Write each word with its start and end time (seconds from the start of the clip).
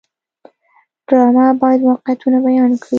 ډرامه 1.07 1.45
باید 1.61 1.81
واقعیتونه 1.89 2.37
بیان 2.47 2.71
کړي 2.81 2.89